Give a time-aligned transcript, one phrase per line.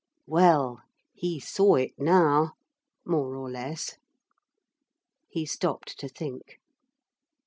[0.25, 0.81] Well,
[1.13, 2.53] he saw it now,
[3.05, 3.97] more or less.
[5.29, 6.57] He stopped to think.